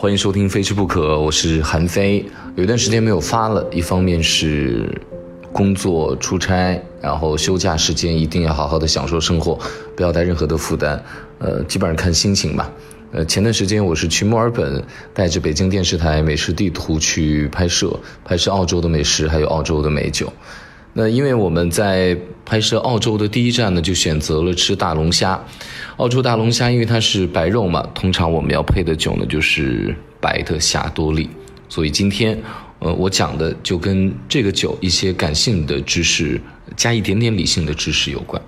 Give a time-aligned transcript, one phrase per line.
[0.00, 2.24] 欢迎收听《非吃不可》，我是韩非。
[2.56, 4.98] 有一段时间没有发了，一方面是
[5.52, 9.58] 工作出差，然后休假时间一定要好好的享受生活，
[9.94, 11.04] 不要带任何的负担。
[11.38, 12.72] 呃，基本上看心情吧。
[13.12, 14.82] 呃，前段时间我是去墨尔本，
[15.12, 17.94] 带着北京电视台美食地图去拍摄，
[18.24, 20.32] 拍摄澳洲的美食，还有澳洲的美酒。
[20.92, 25.40] 那因为我们在拍摄澳洲的第一站呢，就选择了吃大龙虾。
[25.98, 31.30] 澳洲大龙虾因为它是白肉嘛，通常我们要配的酒呢就是白的霞多丽。
[31.68, 32.36] 所以今天，
[32.80, 36.40] 呃，我讲的就跟这个酒一些感性的知识
[36.76, 38.42] 加一点点理性的知识有关。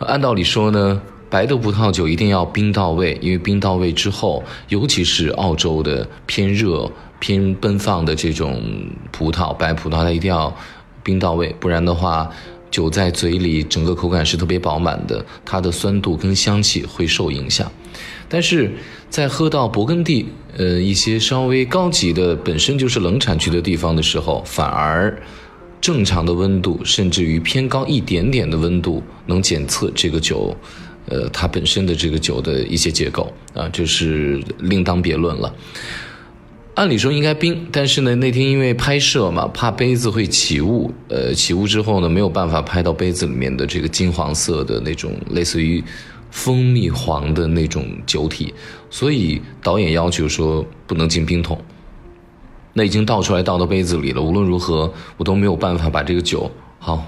[0.00, 1.00] 按道理说呢，
[1.30, 8.60] 白的葡萄酒一定要冰到位，因为冰到位之后，尤其是澳洲的偏热、偏奔放的这种
[9.12, 10.52] 葡萄，白葡萄它一定要。
[11.08, 12.30] 冰到位，不然的话，
[12.70, 17.72] 酒在嘴里整个口感是特别饱满的，它的酸度跟香气会受影响。
[18.28, 18.70] 但是
[19.08, 20.26] 在喝到勃艮第，
[20.58, 25.18] 呃，一些稍微高级的本身就是冷产区的地方的时候，反而
[25.80, 30.54] 正常的温度，甚至于偏高一点点的温度，能检测这个酒，
[31.06, 35.50] 呃，它本身的这个酒的一些结构啊，这是另当别论了。
[36.78, 45.82] 按理说应该冰，但是呢，那天因为拍摄嘛，怕杯子会起雾，呃，起雾之后呢，没有办法拍到杯子里面的这个金黄色的那种类似于
[46.30, 48.54] 蜂蜜黄的那种酒体，
[48.90, 51.60] 所以导演要求说不能进冰桶。
[52.74, 57.04] 那已经倒出来倒到杯子里了，无论如何我都没有办法把这个酒好，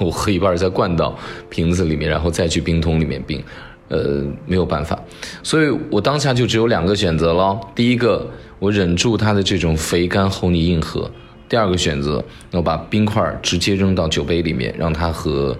[0.00, 1.16] 我喝一半再灌到
[1.48, 3.40] 瓶子里面，然后再去冰桶里面冰，
[3.86, 5.00] 呃，没有办法，
[5.44, 8.28] 所以我当下就只有两个选择了，第一个。
[8.62, 11.10] 我忍住它的这种肥甘厚腻硬核。
[11.48, 15.58] 第二个选择，我把冰块直接扔到酒杯里面，让它和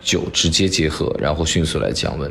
[0.00, 2.30] 酒直接结合，然后迅速来降温。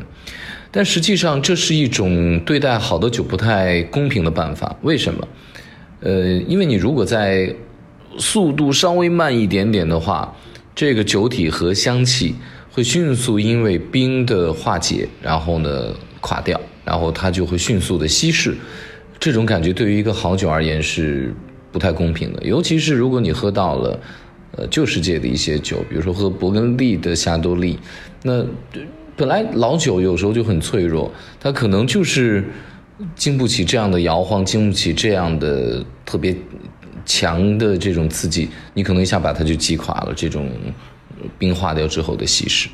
[0.70, 4.74] 但实际上，这是一种对待好的酒不太公平的办法。
[4.80, 5.28] 为什么？
[6.00, 7.54] 呃，因为你如果在
[8.16, 10.34] 速度稍微慢一点点的话，
[10.74, 12.34] 这个酒体和香气
[12.70, 18.56] 会迅速因为冰的化解，然后呢垮掉，然后它就会迅速的稀释。
[19.24, 21.32] 这种感觉对于一个好酒而言是
[21.72, 23.98] 不太公平的，尤其是如果你喝到了，
[24.50, 27.78] 呃，旧世界的一些酒，比如说喝勃艮第的夏多丽，
[28.22, 28.44] 那
[29.16, 32.44] 本来老酒有时候就很脆弱，它可能就是
[33.16, 36.36] 经不起这样的摇晃，经不起这样的特别
[37.06, 40.12] 强的这种刺激，你可能一下把它就击垮了。
[40.14, 40.50] 这种
[41.38, 42.68] 冰化掉之后的稀释。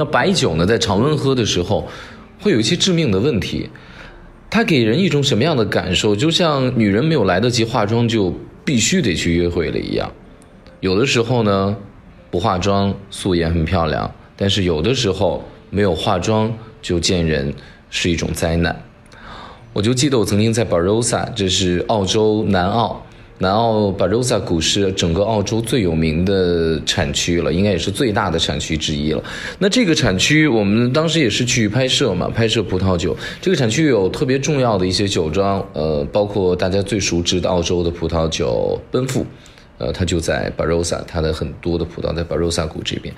[0.00, 1.86] 那白酒呢，在常温喝的时候，
[2.40, 3.68] 会有一些致命的问题。
[4.48, 6.16] 它给人一种什么样的感受？
[6.16, 8.34] 就像女人没有来得及化妆，就
[8.64, 10.10] 必须得去约会了一样。
[10.80, 11.76] 有的时候呢，
[12.30, 16.50] 不化妆素颜很漂亮，但是有的时候没有化妆
[16.80, 17.52] 就见人
[17.90, 18.74] 是一种灾难。
[19.74, 23.04] 我就记得我曾经在 Barossa，这是澳洲南澳。
[23.42, 29.24] 南澳巴罗萨谷是整个澳洲最有名的产区了，应该也是最大的产区之一了。
[29.58, 33.16] 那这个产区，我们当时也是去拍摄嘛，拍摄葡萄酒。
[33.40, 39.24] 这个产区有特别重要的一些酒庄，呃，包括大家最熟知的澳洲的葡萄酒奔富，
[39.78, 43.14] 呃，它就在巴罗萨，它的很多的葡萄在巴罗萨谷这边。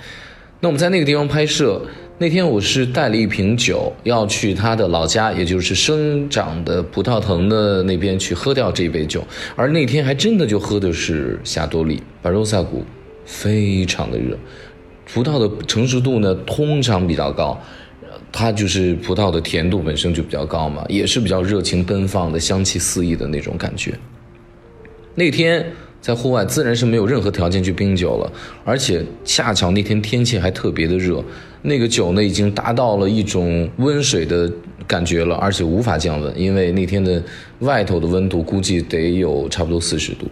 [0.61, 1.81] 那我们在那个地方拍摄，
[2.19, 9.21] 那天我是带了一瓶酒要去他的老家，也就是生长的葡萄藤的那边去喝掉这一杯酒，
[9.55, 12.85] 而那天还真的就喝的是夏多利巴罗萨谷，
[13.25, 14.37] 非常的热，
[15.11, 17.59] 葡萄的成熟度呢通常比较高，
[18.31, 23.91] 它就是葡萄的甜度本身就比较高嘛，也是比较热情奔放的香气四溢的那种感觉，
[25.15, 25.65] 那天。
[26.03, 28.29] 在户外自然是没有任何条件去冰酒了，
[28.65, 31.23] 而且恰巧那天天气还特别的热，
[31.61, 34.51] 那个酒呢已经达到了一种温水的
[34.85, 37.23] 感觉了，而且无法降温，因为那天的
[37.59, 40.27] 外头的温度估计得有差不多四十度。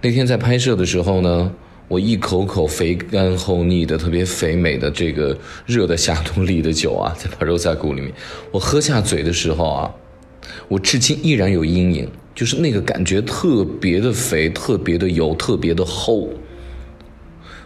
[0.00, 1.52] 那天在拍摄的时候呢，
[1.86, 8.12] 我一口口肥甘厚腻的、特别肥美的这个热的夏多利的酒啊，在巴罗萨谷里面，
[8.50, 9.94] 我喝下嘴的时候啊，
[10.66, 12.08] 我至今依然有阴影。
[12.40, 16.26] 就是那个感觉特别的肥，特别的油，特别的厚。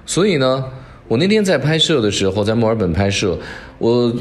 [0.05, 0.65] 所以呢，
[1.07, 3.39] 我那天在拍摄的时候，在墨尔本拍摄，
[3.79, 4.13] 我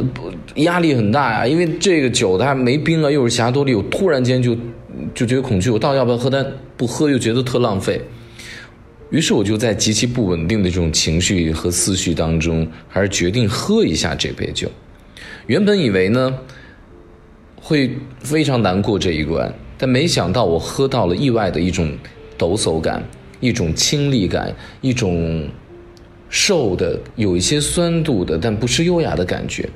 [0.58, 4.56] 压力很大呀，因为这个酒它没冰啊，又是霞多丽，我突然间就
[5.16, 6.30] 就觉得恐惧，我到底要不要喝？
[6.30, 6.46] 但
[6.78, 8.00] 不喝又觉得特浪费。
[9.10, 14.70] 于是我就在极其不稳定的这种情绪和思绪当中，还是决定喝一下这杯酒。
[15.48, 16.32] 原本以为呢，
[17.56, 19.52] 会非常难过这一关。
[19.78, 21.92] 但没想到，我喝到了意外的一种
[22.38, 23.04] 抖擞感，
[23.40, 25.48] 一种清丽感，一种
[26.30, 29.70] 瘦的、有一些酸度的，但不失优雅的感觉。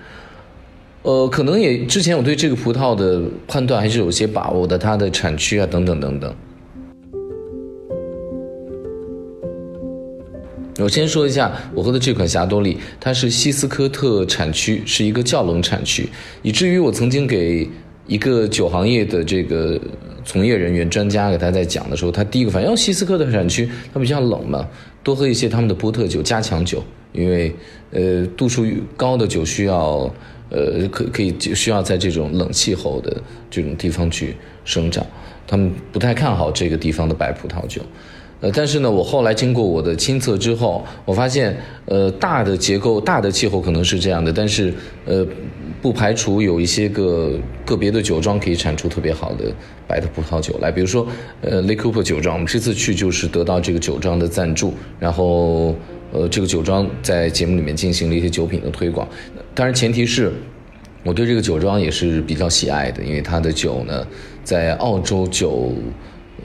[1.04, 6.36] 呃，可能也之前我对这个葡萄的判断还是有些把握的，它的产区啊等等等等。
[10.80, 16.08] 我先说一下我喝的这款霞多丽，它是西斯科特产区，是一个较冷产区，
[16.44, 17.68] 以至于我曾经给
[18.08, 19.80] 一个酒行业的这个
[20.26, 24.68] 从业人员专家给他在讲的时候，他第一个反应，哦，西斯科特产区它比较冷嘛，
[25.04, 27.54] 多喝一些他们的波特酒加强酒，因为
[27.92, 28.66] 呃度数
[28.96, 30.12] 高的酒需要
[30.50, 35.06] 呃可可以需要在这种冷气候的这种地方去生长，
[35.46, 37.82] 他们不太看好这个地方的白葡萄酒。
[38.40, 44.72] 呃，但是呢，我后来经过我的亲测之后，我发现，呃，大的结构、大的气候可能是这样的，但是，
[45.06, 45.26] 呃，
[45.82, 49.54] 不排除有一些个个别的酒庄可以产出特别好的
[49.88, 50.72] 白的葡萄酒来。
[50.72, 51.08] 比如说，
[51.42, 55.76] 呃，Le c o p e 酒庄，我们这次去就是得到这个酒庄的赞助，然后，
[56.12, 59.08] 呃，这个酒庄在节目里面进行了一些酒品的推广。
[59.54, 60.32] 当然，前提是
[61.04, 64.06] 我对这个酒庄也是比较喜爱的，因为它的酒呢，
[64.44, 65.74] 在澳洲酒。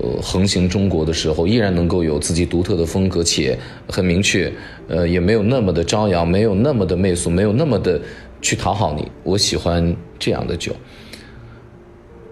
[0.00, 3.56] 呃，横行中国的时候，依然能够有自己独特的风格，且
[3.86, 4.50] 很明确，
[4.88, 8.00] 呃，也没有那么的张扬，没有那么的媚俗，没有那么的
[8.42, 9.10] 去讨好你。
[9.22, 10.76] 我喜欢这样的酒。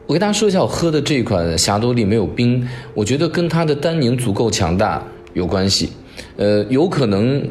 [0.06, 5.02] 我跟大家说一下，我喝的这款霞多丽没有冰，我觉得跟它的单宁足够强大
[5.32, 5.90] 有关系。
[6.36, 7.48] 呃，有可能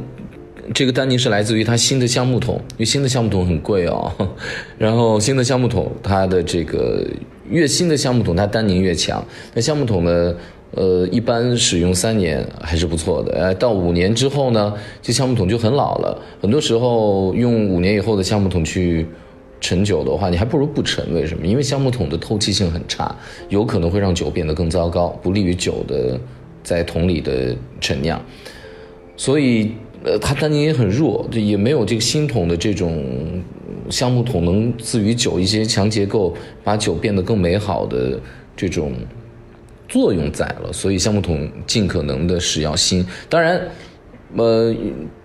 [0.74, 4.12] 这个单宁是来自于它新的橡木桶，因为新的橡木桶很贵哦。
[4.78, 7.04] 然后新的橡木桶，它的这个。
[7.50, 9.26] 越新的橡木桶，它单宁越强。
[9.56, 10.36] 那橡木桶呢？
[10.72, 13.34] 呃，一般使用三年还是不错的。
[13.34, 16.22] 呃，到五年之后呢，这橡木桶就很老了。
[16.42, 19.06] 很多时候用五年以后的橡木桶去
[19.60, 21.14] 陈酒的话，你还不如不陈。
[21.14, 21.46] 为什么？
[21.46, 23.16] 因为橡木桶的透气性很差，
[23.50, 26.20] 有可能会让酒变得更糟糕，不利于酒的
[26.64, 28.22] 在桶里的陈酿。
[29.18, 29.74] 所以，
[30.04, 33.04] 呃，它单宁也很弱，也没有这个新桶的这种。
[33.90, 36.32] 橡木桶能赐予酒一些强结构，
[36.64, 38.20] 把酒变得更美好的
[38.56, 38.94] 这种
[39.90, 43.06] 作用在了，所以橡木桶尽可能的是要新。
[43.28, 43.60] 当然，
[44.38, 44.74] 呃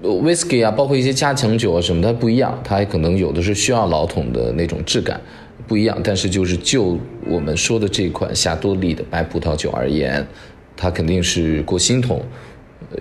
[0.03, 5.21] ，whisky 啊，包括一些加强酒啊什么，它不一样，它可能有的是需要老桶的那种质感
[5.69, 6.01] 不一样。
[6.03, 10.27] 但是就是就我们说的这款霞多丽的白葡萄酒而言，
[10.75, 12.23] 它肯定是过新桶，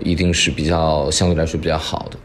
[0.02, 2.18] 一定是比较相对来说比较好的。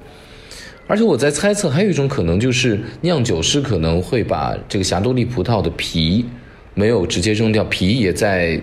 [0.85, 6.25] 而且我在猜测，还有一种可能就是酿酒师可能会把这个霞多丽葡萄的皮
[6.73, 8.59] 没有直接扔掉，皮也在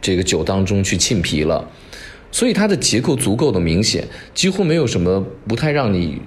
[0.00, 1.68] 这个酒当中去沁皮了，
[2.30, 6.20] 所以它的结构足够的明显，几乎没有什么不太让你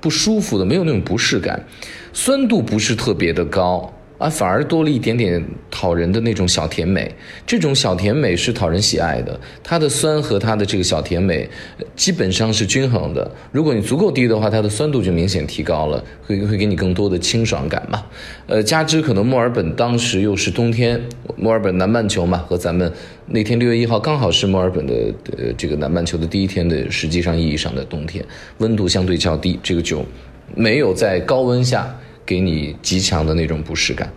[0.00, 1.66] 不舒服的，没有那种不适感，
[2.12, 3.92] 酸度不是特别的高。
[4.20, 7.10] 啊，反而多了一点点讨人的那种小甜美，
[7.46, 9.40] 这种小甜美是讨人喜爱的。
[9.64, 11.48] 它的酸和它的这个小甜美
[11.96, 13.30] 基本上是均衡的。
[13.50, 18.04] 如果你足够低的话，它的酸度就明显提高了，会会给你更多的清爽感嘛。
[18.46, 21.00] 呃，加之可能墨尔本当时又是冬天，
[21.36, 22.92] 墨尔本南半球嘛，和咱们
[23.24, 24.94] 那天六月一号刚好是墨尔本的
[25.38, 28.22] 呃这个南半球的第一天的实际上意义上的冬天，
[28.58, 30.04] 温度相对较低，这个酒
[30.54, 31.96] 没有在高温下。
[32.30, 34.08] 给你极强的那种不适感。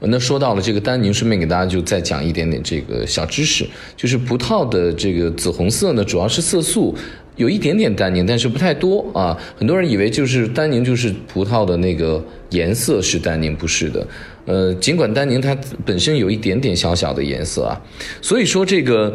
[0.00, 6.96] 那说到了这个单宁，顺便给大家就再讲一点点这个小知识，就是葡萄的这个紫红色呢，主要是色素，
[7.36, 9.36] 有一点点单宁，但是不太多啊。
[9.58, 14.06] 很多人以为就是单宁就是葡萄的那个颜色是单宁，不是的。
[14.46, 17.78] 呃，尽管单宁它本身有一点点小小的颜色啊，
[18.22, 19.14] 所以说这个。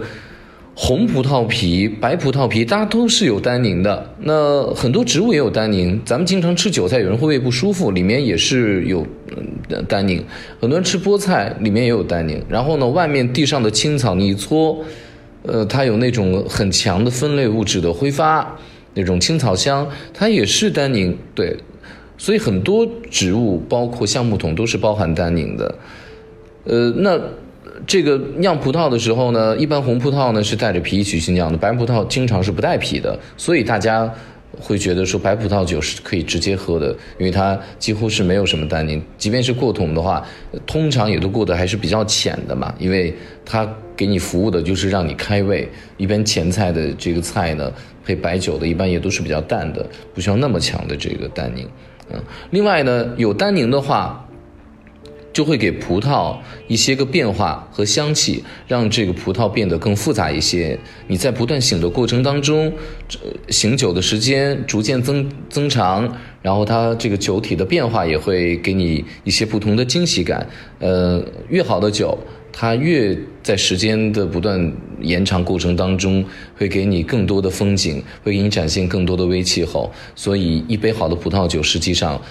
[0.73, 4.15] 红葡萄皮、白葡萄皮，大家都是有单宁的。
[4.19, 9.05] 那很多植物也有单宁，咱们经常吃韭菜，有人会胃不舒服，里面也是有
[9.87, 10.23] 单宁。
[10.61, 12.41] 很多人吃菠菜，里面也有单宁。
[12.47, 14.79] 然后呢，外面地上的青草，你一搓，
[15.43, 18.57] 呃，它有那种很强的分类物质的挥发，
[18.93, 21.15] 那种青草香，它也是单宁。
[21.35, 21.57] 对，
[22.17, 25.75] 所以很多植物，包括橡木桶，都是包含单宁的。
[26.63, 27.19] 呃，那。
[27.87, 34.13] 这个酿葡萄的时候呢，一般红葡萄呢是带着皮一起去酿的，白葡萄经常是不带皮的，所以大家
[34.59, 40.25] 会觉得说白葡萄酒是可以直接喝的，因为它几乎是没有什么单宁，即便是过桶的话，
[40.67, 47.71] 通常也都过得还是比较浅的嘛，因为它给你服务的就是让你开胃，一般前菜的这个菜呢
[48.05, 49.83] 配白酒的，一般也都是比较淡的，
[50.13, 51.67] 不需要那么强的这个单宁，
[52.11, 52.21] 嗯，
[52.51, 54.20] 另外呢有单宁的话。
[55.33, 56.35] 就会给葡萄
[56.67, 60.77] 一些个变化和香气，让这个葡萄变得更复杂一些。
[61.07, 62.71] 你在不断醒的过程当中，
[63.49, 70.47] 醒酒的时间逐渐增增长，然后它这个酒体的变化也会给你一些不同的惊喜感。
[70.79, 72.17] 呃，越好的酒，
[72.51, 76.25] 它越在时间的不断延长过程当中，
[76.57, 79.89] 会给你更多的风景，会给你展现更多的微气候。
[80.15, 82.21] 所以，一杯好的葡萄酒，实际上。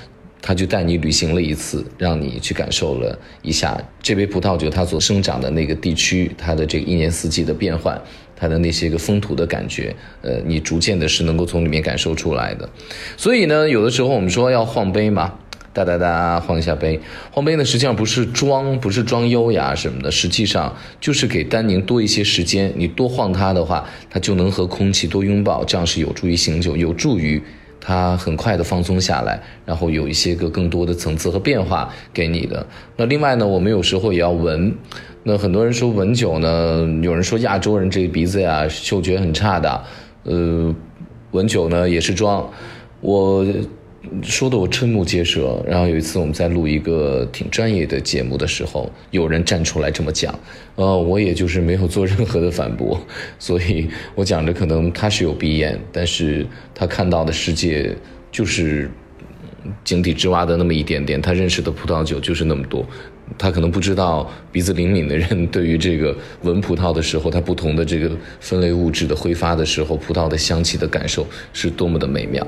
[0.43, 8.01] 他就带你旅行了一次，让你去感受了一下这杯葡萄酒它所生长的那个地区，它的这个一年四季的变换，
[8.35, 12.69] 它的那些个风土的感觉，呃，你逐渐的是能够从里面感受出来的。
[13.17, 15.35] 所以呢，有的时候我们说要晃杯嘛，
[15.75, 16.99] 哒哒哒晃一下杯，
[17.31, 22.73] 晃杯呢实际上不是装，不是装优雅什么的，实际上就是给丹宁多一些时间。
[22.75, 27.43] 你多晃它的话，它就能和空气多拥抱，这样是有助于醒酒，有助于。
[27.81, 32.67] 它很快的放松下来，然后有一些个更多的层次和变化给你的。
[32.97, 34.73] 那另外呢，我们有时候也要闻。
[35.23, 39.85] 那很多人说闻酒呢，有人说亚洲人这个鼻子呀，嗅觉很差的。
[40.25, 40.75] 呃，
[41.31, 42.49] 闻酒呢也是装。
[43.01, 43.47] 我。
[44.23, 45.63] 说的我瞠目结舌。
[45.67, 50.39] 然后有一次我们在录一个挺专业的节目的时候，有人站出来这么讲，
[50.77, 53.01] 呃，我也就是没有做任何的反驳，
[53.39, 57.95] 所以我讲着可能他是有鼻炎，但是他看到的世界
[58.33, 58.91] 就是
[59.85, 62.85] 井底之蛙的那么一点点，他认识的葡萄酒就是那么多，
[63.37, 72.47] 他可能不知道鼻子灵敏的人对于这个闻葡萄的时候，它不同的这个分类物质的挥发的时候，葡萄的香气的感受是多么的美妙。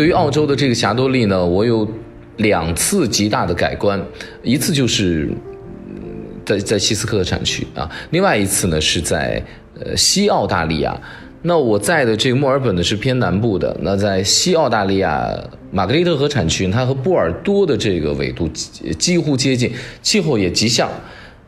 [0.00, 1.86] 对于澳洲的这个霞多丽呢，我有
[2.38, 4.02] 两次极大的改观，
[4.42, 5.28] 一次就是
[6.42, 9.44] 在在西斯科的产区啊，另外一次呢是在
[9.78, 10.98] 呃西澳大利亚。
[11.42, 15.38] 那我在的这个墨尔本呢是偏南部的，那在西澳大利亚
[15.70, 20.88] 玛格丽特河产区，它和波尔多的这个纬度几乎接近，气候也极像。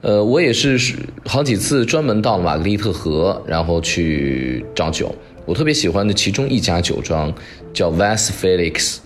[0.02, 0.78] 呃，我也是
[1.24, 5.14] 好几次专门到玛格丽特河，然后去找酒。
[5.44, 7.32] 我特别喜欢的其中一家酒庄
[7.72, 8.98] 叫 Vas Felix，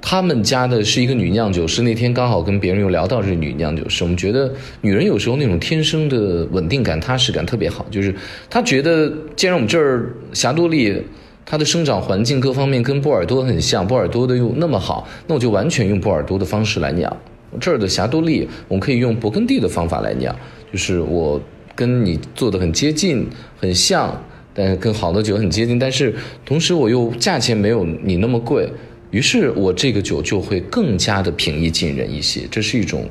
[0.00, 1.82] 他们家的是一个女酿酒师。
[1.82, 7.84] 那天刚好跟别人又聊到这女酿酒师，我们觉得女人有时候那种天生的稳定感、踏实感特别好。
[7.90, 8.14] 就是
[8.48, 11.02] 她觉得，既然我们这儿霞多丽，
[11.44, 17.14] 它的生长环境各方面跟波尔多很像，波尔多的又那么好，那我就完全用波尔多的方式来酿。
[17.60, 20.34] 这儿的霞多丽，我们可以用勃艮第的方法来酿，
[20.72, 21.40] 就是我
[21.74, 23.26] 跟你做的很接近、
[23.58, 24.16] 很像。
[24.52, 26.14] 但跟好的酒很接近，但是
[26.44, 28.68] 同时我又价钱没有你那么贵，
[29.10, 32.42] 于是我这个酒就会更加的平易近人一些。
[32.50, 33.08] 这是一种，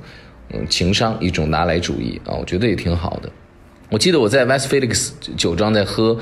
[0.53, 3.29] 嗯，情商，一种拿来主义啊，我觉得也挺好的。
[3.89, 6.15] 我记得我在 West Felix 酒庄在喝，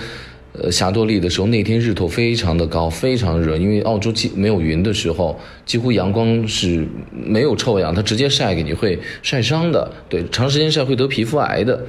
[0.54, 11.84] 呃，霞多丽的时候，那天日头非常的高，非常热，因为澳洲几没有云的时候，几乎阳光是没有臭氧，它直接晒给你会晒伤的，对，长时间晒会得皮肤癌的。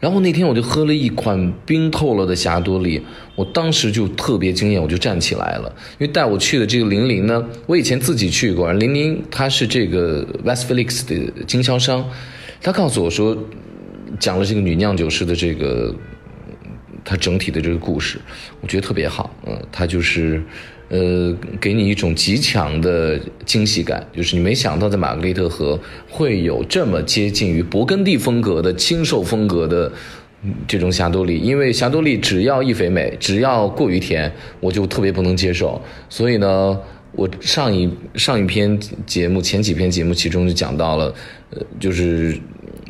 [0.00, 3.02] 然后那天我就喝了一款冰透了的霞多丽，
[3.34, 5.74] 我当时就特别惊艳，我就站起来了。
[5.98, 12.08] 因为带我去的这个林林呢，我以前自己去过，林林他是这个 West Felix 的经销商，
[12.62, 13.36] 他告诉我说，
[14.20, 15.94] 讲了这个女酿酒师的这个，
[17.04, 18.18] 他整体的这个故事，
[18.60, 19.34] 我觉得特别好。
[19.46, 20.42] 嗯，他就是。
[20.88, 25.78] 呃，给你一种极强的惊喜感，就是你没想到在玛格丽特河
[26.08, 29.92] 会有这么接近于勃艮第风格的清瘦风格的
[30.66, 35.78] 这种霞多丽，因为霞多丽只要一肥美，只要过于甜，我就特别不能接受。
[36.08, 36.78] 所以呢，
[37.12, 41.14] 我上一上一篇节目前几篇节目其中就讲到了，
[41.50, 42.34] 呃，就是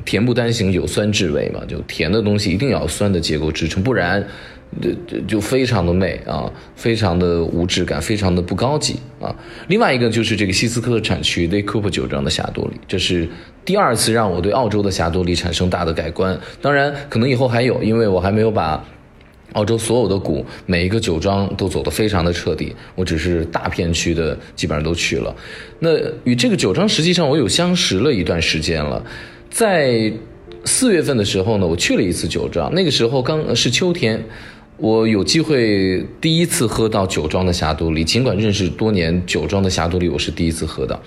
[0.04, 4.24] 甜不单行，有酸至味嘛，就甜的东西一定要酸的结构支撑，不然。
[4.80, 9.34] 就就非常的媚啊，非常的无质感，非常的不高级啊。
[9.68, 13.26] 另外一个就是这个西斯科的产区 Le Coupe 酒庄的霞多丽，这是
[13.64, 16.38] 第二次让我对澳洲的霞多丽产生大的改观。
[16.60, 18.84] 当然，可能以后还有，因为我还没有把
[19.54, 25.34] 澳洲所有的谷每一个酒庄都走得非常的彻底，我只是大片区的基本上都去了。
[25.80, 25.90] 那
[26.24, 29.02] 与这个酒庄实际上我有相识了一段时间了，
[29.50, 30.12] 在
[30.64, 34.22] 四月份的时候呢，我去了一次酒庄，那个时候刚是秋天。
[34.78, 40.98] 我有机会第一次喝到酒庄的霞多丽，尽管认识多年酒庄的霞多丽，我是第一次喝到。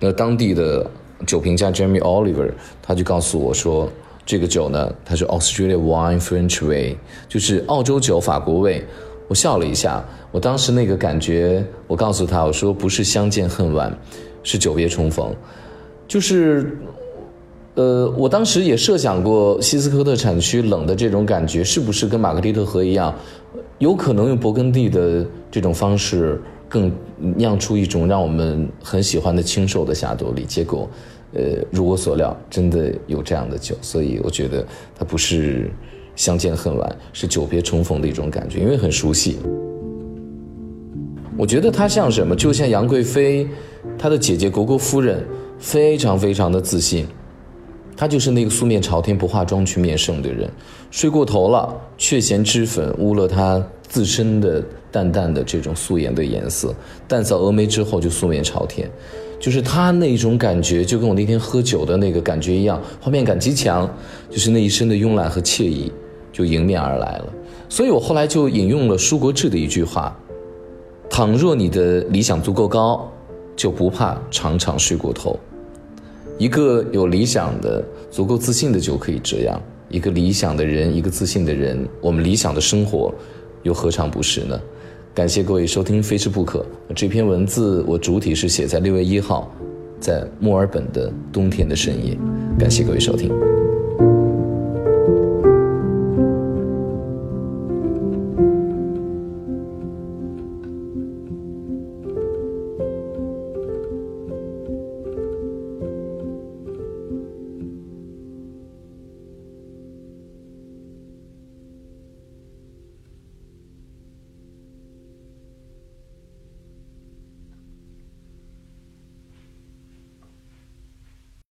[0.00, 0.84] 那当地的
[1.24, 2.50] 酒评家 Jeremy Oliver
[2.82, 3.88] 他就告诉我说，
[4.26, 6.96] 这个酒呢，它是 Australia Wine French Way，
[7.28, 8.84] 就是澳洲酒法国味。
[9.28, 13.96] 我笑了一下，我当时那个感觉，我告诉他我说不是相见恨晚，
[14.42, 15.32] 是久别重逢，
[16.08, 16.76] 就是。
[17.74, 23.14] 呃，我当时也设想过西斯科特产区冷的这种感觉，是不是跟玛格丽特河一样，
[23.78, 26.38] 有可能用勃艮第的这种方式
[26.68, 30.44] 更酿出一种让我们很喜欢的清瘦的霞多丽？
[30.44, 30.86] 结果，
[31.32, 35.70] 呃，如我所料，真的有这样的酒，所以我觉得它不是
[36.14, 39.38] 相见恨晚，是久别重逢的一种感觉，因为很熟悉。
[41.38, 42.36] 我觉得它像什么？
[42.36, 43.48] 就像杨贵妃，
[43.96, 45.24] 她的姐姐虢国夫人，
[45.58, 47.06] 非常非常的自信。
[47.96, 50.50] 他就是那个素面朝天、不化妆去面圣的人，
[50.90, 56.74] 睡过头了，却嫌脂粉污了他自身的淡淡的这种素颜的颜色，
[57.06, 58.90] 淡扫峨眉之后就素面朝天，
[59.38, 63.88] 就是他那种感觉，就跟我那天喝酒的那个感觉一样，画面感极强，
[64.30, 65.92] 就是那一身的慵懒和惬意
[66.32, 67.32] 就迎面而来了。
[67.68, 70.14] 所以我后来就引用了舒国治的一句话
[71.08, 73.10] ：“倘若你的理想足够高，
[73.54, 75.38] 就不怕常常睡过头。”
[76.38, 79.60] 一个有理想的、足够自信的就可以这样。
[79.88, 83.14] 一个理想的人，一个自信的人，我们理想的生活，
[83.62, 84.58] 又何尝不是呢？
[85.14, 86.60] 感谢各位收听《非吃不可》
[86.94, 89.54] 这篇文字，我主体是写在六月一号，
[90.00, 92.16] 在墨尔本的冬天的深夜。
[92.58, 93.30] 感谢各位收听。